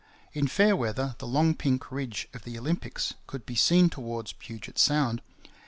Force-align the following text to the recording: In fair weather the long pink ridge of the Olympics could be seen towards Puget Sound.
In 0.33 0.47
fair 0.47 0.75
weather 0.75 1.13
the 1.19 1.27
long 1.27 1.53
pink 1.53 1.91
ridge 1.91 2.27
of 2.33 2.43
the 2.43 2.57
Olympics 2.57 3.13
could 3.27 3.45
be 3.45 3.53
seen 3.53 3.87
towards 3.87 4.33
Puget 4.33 4.79
Sound. 4.79 5.21